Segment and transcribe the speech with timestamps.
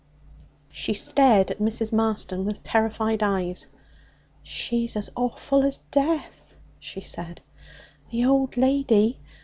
[0.71, 1.93] She stared at Mrs.
[1.93, 3.67] Marston with terrified eyes.
[4.41, 7.39] 'She's as awful as death,' she said,
[8.09, 9.19] 'the old lady.